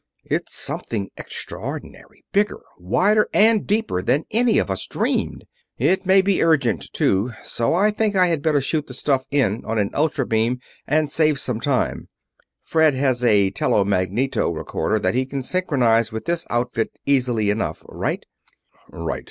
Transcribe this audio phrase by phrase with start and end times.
[0.25, 5.45] "It's something extraordinary bigger, wider, and deeper than any of us dreamed.
[5.77, 9.61] It may be urgent, too, so I think I had better shoot the stuff in
[9.63, 12.07] on an ultra beam and save some time.
[12.63, 17.83] Fred has a telemagneto recorder there that he can synchronize with this outfit easily enough.
[17.87, 18.23] Right?"
[18.89, 19.19] "Right.